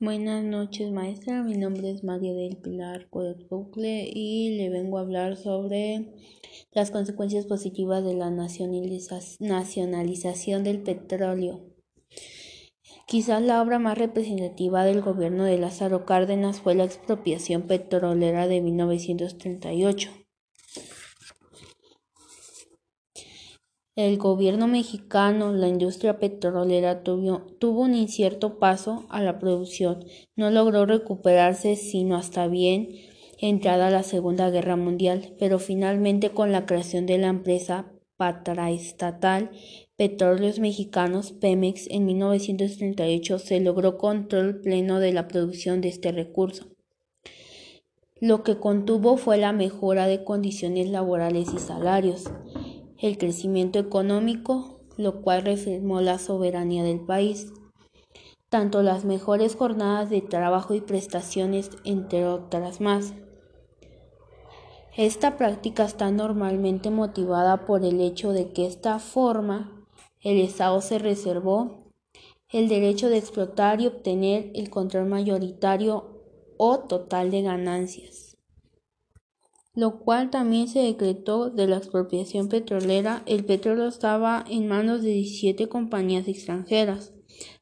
[0.00, 1.42] Buenas noches, maestra.
[1.42, 6.14] Mi nombre es María del Pilar Bucle y le vengo a hablar sobre
[6.70, 11.64] las consecuencias positivas de la nacionalización del petróleo.
[13.08, 18.60] Quizás la obra más representativa del gobierno de Lázaro Cárdenas fue la expropiación petrolera de
[18.60, 20.27] 1938.
[23.98, 30.04] El gobierno mexicano, la industria petrolera tuvo, un incierto paso a la producción.
[30.36, 32.90] No logró recuperarse sino hasta bien
[33.40, 39.50] entrada la Segunda Guerra Mundial, pero finalmente con la creación de la empresa patraestatal
[39.96, 46.68] Petróleos Mexicanos Pemex en 1938 se logró control pleno de la producción de este recurso.
[48.20, 52.30] Lo que contuvo fue la mejora de condiciones laborales y salarios
[53.00, 57.52] el crecimiento económico, lo cual reformó la soberanía del país,
[58.48, 63.14] tanto las mejores jornadas de trabajo y prestaciones, entre otras más.
[64.96, 69.86] Esta práctica está normalmente motivada por el hecho de que esta forma
[70.20, 71.84] el Estado se reservó
[72.50, 76.24] el derecho de explotar y obtener el control mayoritario
[76.56, 78.27] o total de ganancias
[79.78, 83.22] lo cual también se decretó de la expropiación petrolera.
[83.26, 87.14] El petróleo estaba en manos de 17 compañías extranjeras.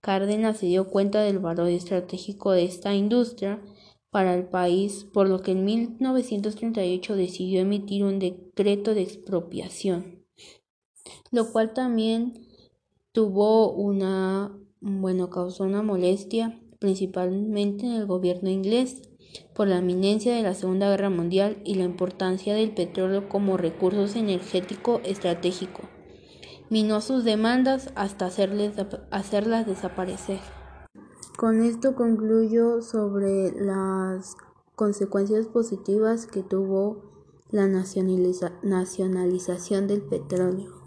[0.00, 3.62] Cárdenas se dio cuenta del valor estratégico de esta industria
[4.08, 10.24] para el país, por lo que en 1938 decidió emitir un decreto de expropiación,
[11.30, 12.48] lo cual también
[13.12, 19.07] tuvo una, bueno, causó una molestia, principalmente en el gobierno inglés,
[19.54, 24.18] por la inminencia de la Segunda Guerra Mundial y la importancia del petróleo como recurso
[24.18, 25.82] energético estratégico.
[26.70, 30.40] Minó sus demandas hasta hacerlas desaparecer.
[31.36, 34.36] Con esto concluyo sobre las
[34.74, 37.08] consecuencias positivas que tuvo
[37.50, 40.77] la nacionalización del petróleo.